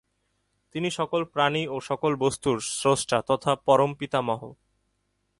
[0.75, 4.41] তিনি সকল প্রাণী এবং সকল বস্তুর স্রষ্টা তথা পরম পিতামহ।